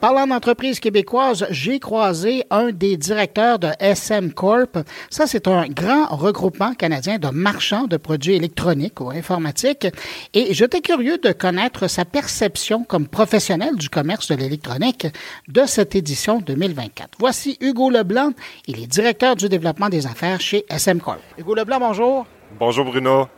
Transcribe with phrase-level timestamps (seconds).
[0.00, 4.78] Parlant d'entreprise québécoise, j'ai croisé un des directeurs de SM Corp.
[5.10, 9.88] Ça, c'est un grand regroupement canadien de marchands de produits électroniques ou informatiques.
[10.32, 15.06] Et j'étais curieux de connaître sa perception comme professionnel du commerce de l'électronique
[15.48, 17.18] de cette édition 2024.
[17.18, 18.32] Voici Hugo Leblanc.
[18.68, 21.20] Il est directeur du développement des affaires chez SM Corp.
[21.36, 22.26] Hugo Leblanc, bonjour.
[22.58, 23.28] Bonjour Bruno.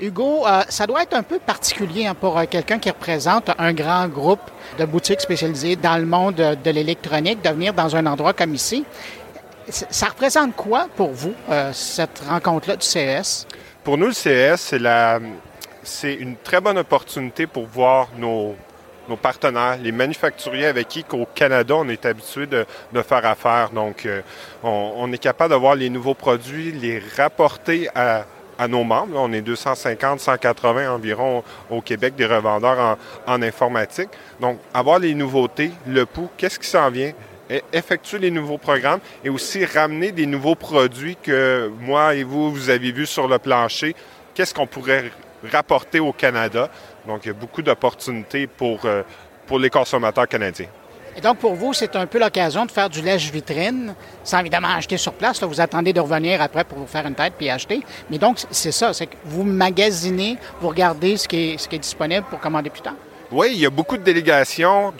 [0.00, 3.72] Hugo, euh, ça doit être un peu particulier hein, pour euh, quelqu'un qui représente un
[3.72, 4.40] grand groupe
[4.78, 8.84] de boutiques spécialisées dans le monde de l'électronique de venir dans un endroit comme ici.
[9.68, 13.46] Ça représente quoi pour vous, euh, cette rencontre-là du CES?
[13.82, 14.74] Pour nous, le CES,
[15.82, 18.54] c'est une très bonne opportunité pour voir nos,
[19.08, 22.64] nos partenaires, les manufacturiers avec qui au Canada on est habitué de,
[23.02, 23.70] faire affaire.
[23.70, 24.08] Donc,
[24.62, 28.24] on, on, est capable de voir les nouveaux produits, les rapporter à,
[28.58, 29.16] à nos membres.
[29.16, 34.08] on est 250, 180 environ au Québec des revendeurs en, informatique.
[34.40, 37.12] Donc, avoir les nouveautés, le pouls, qu'est-ce qui s'en vient,
[37.50, 42.50] e, effectuer les nouveaux programmes et aussi ramener des nouveaux produits que moi et vous,
[42.50, 43.94] vous avez vus sur le plancher.
[44.34, 45.10] Qu'est-ce qu'on pourrait
[45.52, 46.68] rapporter au Canada?
[47.06, 49.02] Donc, il y a beaucoup d'opportunités pour, euh,
[49.46, 50.68] pour les consommateurs canadiens.
[51.18, 54.96] Et donc, pour vous, c'est un peu l'occasion de faire du lèche-vitrine, sans évidemment acheter
[54.96, 55.42] sur place.
[55.42, 57.80] vous attendez de revenir après pour vous faire une tête puis acheter.
[58.08, 62.38] Mais donc, c'est ça, c'est que vous magasinez, vous regardez ce qui, est, disponible pour
[62.38, 62.94] commander plus tard.
[63.32, 64.94] Oui, il y a beaucoup de délégations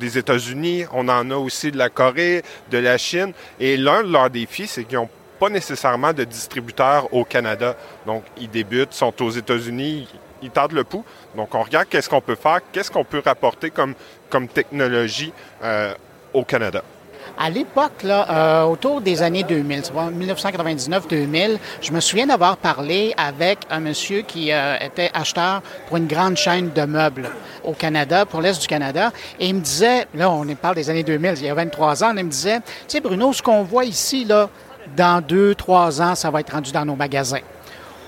[0.00, 0.86] des États-Unis.
[0.92, 3.32] On en a aussi de la Corée, de la Chine.
[3.60, 7.76] Et l'un de leurs défis, c'est qu'ils n'ont pas nécessairement de distributeurs au Canada.
[8.04, 10.08] Donc, ils débutent, sont aux États-Unis,
[10.44, 11.04] ils tardent le pouls.
[11.36, 13.94] Donc, on regarde qu'est-ce qu'on peut faire, qu'est-ce qu'on peut rapporter comme,
[14.30, 15.94] comme technologie euh,
[16.32, 16.82] au Canada.
[17.36, 23.58] À l'époque, là, euh, autour des années 2000, 1999-2000, je me souviens d'avoir parlé avec
[23.70, 27.28] un monsieur qui euh, était acheteur pour une grande chaîne de meubles
[27.64, 31.02] au Canada, pour l'Est du Canada, et il me disait, là, on parle des années
[31.02, 33.84] 2000, il y a 23 ans, il me disait, tu sais, Bruno, ce qu'on voit
[33.84, 34.48] ici, là,
[34.96, 37.40] dans deux, trois ans, ça va être rendu dans nos magasins.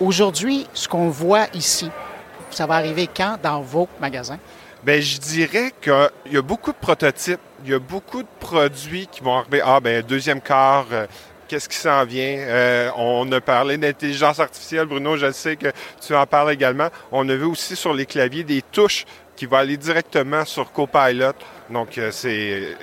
[0.01, 1.91] Aujourd'hui, ce qu'on voit ici,
[2.57, 4.39] ça va arriver quand dans vos magasins?
[4.83, 9.07] Bien, je dirais qu'il y a beaucoup de prototypes, il y a beaucoup de produits
[9.09, 9.61] qui vont arriver.
[9.65, 11.07] Ah, bien, deuxième quart, euh,
[11.49, 12.39] qu'est-ce qui s'en vient?
[12.39, 16.89] Euh, on a parlé d'intelligence artificielle, Bruno, je sais que tu en parles également.
[17.13, 21.33] On a vu aussi sur les claviers des touches qui vont aller directement sur Copilot.
[21.69, 22.77] Donc, euh, c'est.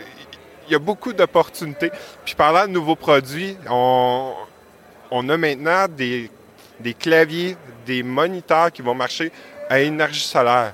[0.68, 1.92] Il y a beaucoup d'opportunités.
[2.24, 4.34] Puis parlant de nouveaux produits, on,
[5.12, 6.30] on a maintenant des,
[6.84, 7.56] des claviers,
[7.86, 9.32] des moniteurs qui vont marcher
[9.70, 10.74] à énergie solaire.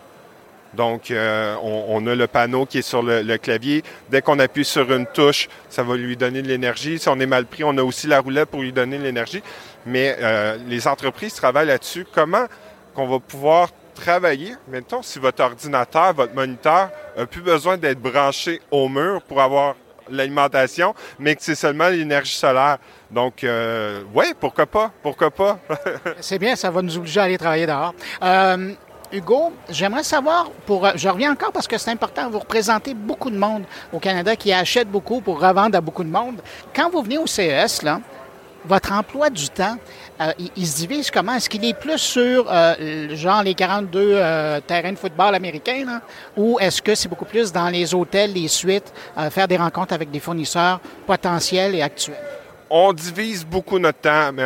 [0.74, 3.84] Donc, euh, on, a le panneau qui est sur le, clavier.
[4.10, 7.00] Dès qu'on appuie sur une touche, ça va lui donner de l'énergie.
[7.00, 9.42] Si on est mal pris, on a aussi la roulette pour lui donner de l'énergie.
[9.86, 12.06] Mais euh, les entreprises travaillent là-dessus.
[12.14, 12.46] Comment
[12.94, 18.62] qu'on va pouvoir travailler, mettons, si votre ordinateur, votre moniteur n'a plus besoin d'être branché
[18.72, 19.76] au mur pour avoir
[20.12, 22.78] l'alimentation, mais que c'est seulement l'énergie solaire.
[23.12, 24.92] Donc, euh, oui, pourquoi pas?
[25.02, 25.60] Pourquoi pas?
[26.20, 27.94] c'est bien, ça va nous obliger à aller travailler dehors.
[28.22, 28.74] Euh,
[29.12, 33.32] Hugo, j'aimerais savoir, pour, euh, je reviens encore parce que c'est important, vous représentez beaucoup
[33.32, 36.42] de monde au Canada qui achète beaucoup pour revendre à beaucoup de monde.
[36.76, 38.00] Quand vous venez au CES, là,
[38.66, 39.78] votre emploi du temps,
[40.22, 41.36] euh, il, se divise comment?
[41.36, 44.20] Est-ce qu'il est plus sur, euh, genre, les 42
[44.68, 46.02] terrains de football américains, là,
[46.36, 48.94] ou est-ce que c'est beaucoup plus dans les hôtels, les suites,
[49.30, 52.18] faire des rencontres avec des fournisseurs potentiels et actuels?
[52.70, 54.46] on divise beaucoup notre temps, mais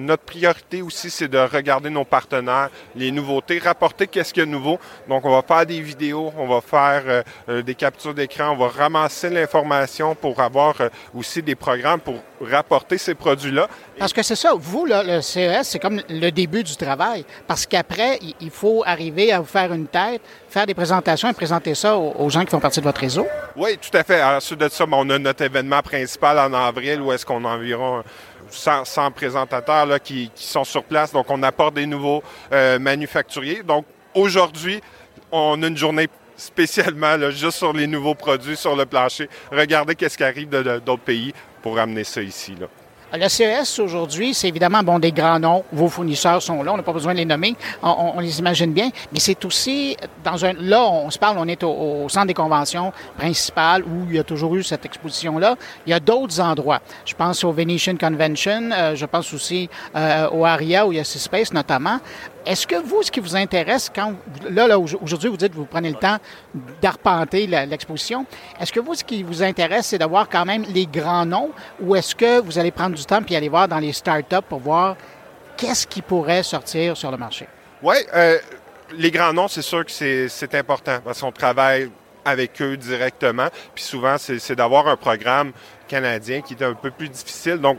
[0.00, 4.46] notre priorité aussi, c'est de regarder nos partenaires, les nouveautés, rapporter qu'est-ce qu'il y a
[4.46, 4.78] de nouveau.
[5.08, 8.56] Donc, on va faire des vidéos, on va faire euh, euh, des captures d'écran, on
[8.56, 13.68] va ramasser l'information pour avoir euh, aussi des programmes pour rapporter ces produits-là.
[13.98, 17.24] Parce que c'est ça, vous, là, le CES, c'est comme le début du travail.
[17.46, 21.74] Parce qu'après, il faut arriver à vous faire une tête, faire des présentations et présenter
[21.74, 23.26] ça aux, gens qui font partie de votre réseau.
[23.56, 24.22] Oui, tout à fait.
[24.22, 27.48] Ensuite de ça, ben, on a notre événement principal en avril où est-ce qu'on a
[27.48, 28.02] environ
[28.50, 31.12] 100, présentateurs là, qui, sont sur place.
[31.12, 32.22] Donc, on apporte des nouveaux
[32.52, 33.62] euh, manufacturiers.
[33.62, 33.84] Donc,
[34.14, 34.80] aujourd'hui,
[35.32, 39.28] on a une journée spécialement juste sur les nouveaux produits sur le plancher.
[39.50, 42.54] Regardez qu'est-ce qui arrive d'autres pays pour amener ça ici.
[42.58, 42.66] Là.
[43.10, 45.64] Le CES aujourd'hui, c'est évidemment bon des grands noms.
[45.72, 48.90] Vos fournisseurs sont là, on n'a pas besoin de les nommer, on, les imagine bien.
[49.12, 50.52] Mais c'est aussi dans un.
[50.52, 54.24] Là, on se parle, on est au, centre des conventions principales où il y a
[54.24, 55.56] toujours eu cette exposition-là.
[55.86, 56.80] Il y a d'autres endroits.
[57.06, 61.00] Je pense au Venetian Convention, euh, je pense aussi euh, au ARIA où il y
[61.00, 62.00] a C-Space notamment.
[62.48, 64.14] Est-ce que vous, ce qui vous intéresse, quand
[64.48, 66.16] là, là aujourd'hui, vous dites que vous prenez le temps
[66.80, 68.24] d'arpenter l'exposition,
[68.58, 71.94] est-ce que vous, ce qui vous intéresse, c'est d'avoir quand même les grands noms ou
[71.94, 74.96] est-ce que vous allez prendre du temps puis aller voir dans les startups pour voir
[75.58, 77.46] qu'est-ce qui pourrait sortir sur le marché?
[77.82, 78.38] Oui, euh,
[78.96, 81.90] les grands noms, c'est sûr que c'est important parce qu'on travaille
[82.24, 83.48] avec eux directement.
[83.74, 85.52] Puis souvent, c'est d'avoir un programme
[85.86, 87.58] canadien qui est un peu plus difficile.
[87.58, 87.78] Donc,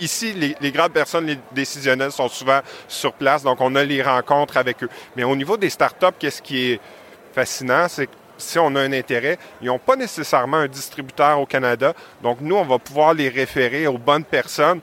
[0.00, 4.02] ici, les, les, grandes personnes les décisionnelles sont souvent sur place, donc on a les
[4.02, 4.88] rencontres avec eux.
[5.16, 6.80] Mais au niveau des startups, qu'est-ce qui est
[7.34, 8.12] fascinant, c'est que
[8.42, 11.94] si on a un intérêt, ils n'ont pas nécessairement un distributeur au Canada.
[12.22, 14.80] Donc, nous, on va pouvoir les référer aux bonnes personnes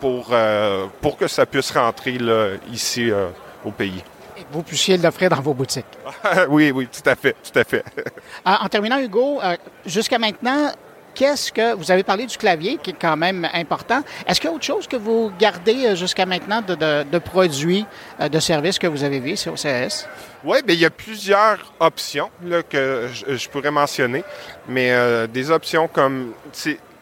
[0.00, 3.28] pour, euh, pour que ça puisse rentrer là, ici euh,
[3.64, 4.02] au pays.
[4.36, 5.86] Et vous puissiez l'offrir dans vos boutiques.
[6.48, 7.84] oui, oui, tout à fait, tout à fait.
[8.44, 9.56] en terminant, Hugo, euh,
[9.86, 10.72] jusqu'à maintenant,
[11.18, 14.02] qu'est-ce que vous avez parlé du clavier qui est quand même important.
[14.24, 17.84] Est-ce qu'il y a autre chose que vous gardez jusqu'à maintenant de, produits,
[18.20, 20.06] de services que vous avez vus au CS?
[20.44, 22.30] Oui, bien, il y a plusieurs options
[22.70, 24.22] que je, pourrais mentionner,
[24.68, 24.92] mais
[25.26, 26.32] des options comme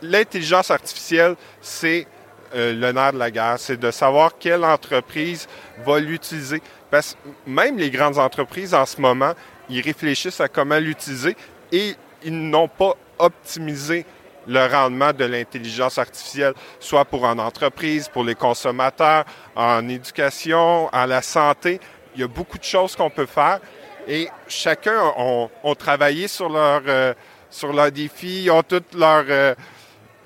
[0.01, 2.07] l'intelligence artificielle, c'est
[2.55, 5.47] euh, le nerf de la guerre, c'est de savoir quelle entreprise
[5.85, 6.63] va l'utiliser.
[6.91, 9.33] Parce que même les grandes entreprises en ce moment,
[9.69, 11.37] ils réfléchissent à comment l'utiliser
[11.73, 14.05] et ils n'ont pas optimisé
[14.47, 19.25] le rendement de l'intelligence artificielle, soit pour en entreprise, pour les consommateurs,
[19.57, 21.81] en éducation, en la santé.
[22.15, 23.61] Il y a beaucoup de choses qu'on peut faire
[24.07, 27.13] et chacun ont, travaillé sur leur, euh,
[27.51, 29.55] sur leurs défis, ont toutes leurs...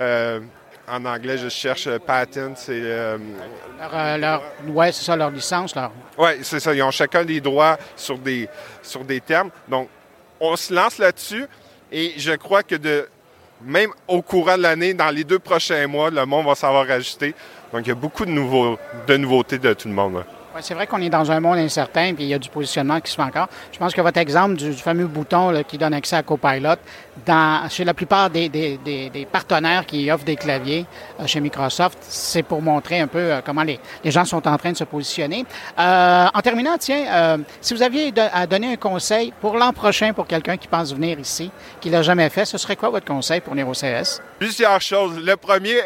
[0.01, 0.41] Euh,
[0.91, 2.73] en anglais, je cherche euh, patent, c'est...
[2.73, 3.17] Euh,
[4.19, 5.75] leur, euh, c'est ça, leur licence.
[5.75, 5.93] Leur...
[6.19, 6.75] Oui, c'est ça.
[6.75, 8.49] Ils ont chacun des droits sur des,
[8.83, 9.51] sur des termes.
[9.69, 9.89] Donc,
[10.41, 11.47] on se lance là-dessus
[11.93, 12.77] et je crois que
[13.63, 17.35] même au courant de l'année, dans les deux prochains mois, le monde va savoir ajuster.
[17.73, 20.25] Donc, il y a beaucoup de, de nouveautés de tout le monde.
[20.61, 23.11] C'est vrai qu'on est dans un monde incertain, puis il y a du positionnement qui
[23.11, 23.49] se fait encore.
[23.73, 26.77] Je pense que votre exemple du, fameux bouton qui donne accès à Copilot,
[27.27, 30.87] dans, chez la plupart des, des, des, partenaires qui offrent des claviers
[31.21, 34.73] euh, chez Microsoft, c'est pour montrer un peu euh, comment les, gens sont en train
[34.73, 35.45] de se positionner.
[35.79, 40.27] Euh, en terminant, tiens, si vous aviez à donner un conseil pour l'an prochain pour
[40.27, 41.51] quelqu'un qui pense venir ici,
[41.81, 44.21] qui l'a jamais fait, ce serait quoi votre conseil pour venir CS?
[44.39, 45.19] Plusieurs choses.
[45.23, 45.77] Le premier,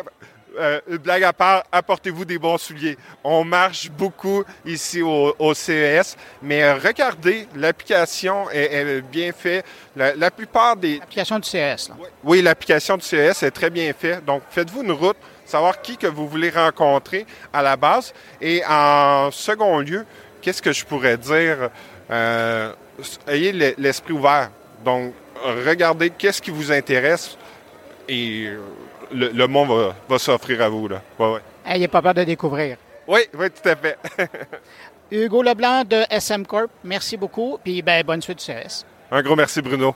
[0.59, 2.97] euh, blague à part, apportez-vous des bons souliers.
[3.23, 9.65] On marche beaucoup ici au, CES, mais regardez, l'application est, bien faite.
[9.97, 10.99] La, plupart des...
[10.99, 11.89] L'application du CES.
[11.89, 11.97] Là.
[12.23, 14.25] Oui, l'application du CES est très bien faite.
[14.25, 18.13] Donc, faites-vous une route, savoir qui que vous voulez rencontrer à la base.
[18.41, 20.05] Et en second lieu,
[20.41, 21.71] qu'est-ce que je pourrais dire?
[22.11, 22.73] Euh,
[23.29, 24.51] ayez l'esprit ouvert.
[24.85, 25.15] Donc,
[25.67, 27.37] regardez qu'est-ce qui vous intéresse
[28.09, 28.51] et
[29.13, 30.89] le, monde va, s'offrir à vous.
[30.89, 31.03] Là.
[31.19, 31.89] Ouais, ouais.
[31.89, 32.77] pas peur de découvrir.
[33.07, 33.99] Oui, oui, tout à fait.
[35.11, 37.59] Hugo Leblanc de SM Corp, merci beaucoup.
[37.63, 38.85] Puis ben, bonne suite du CS.
[39.11, 39.95] Un gros merci, Bruno.